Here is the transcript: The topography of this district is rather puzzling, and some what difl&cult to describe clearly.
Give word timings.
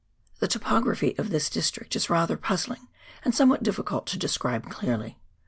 The 0.39 0.47
topography 0.47 1.15
of 1.19 1.29
this 1.29 1.47
district 1.47 1.95
is 1.95 2.09
rather 2.09 2.35
puzzling, 2.35 2.87
and 3.23 3.35
some 3.35 3.49
what 3.49 3.61
difl&cult 3.63 4.07
to 4.07 4.17
describe 4.17 4.67
clearly. 4.67 5.19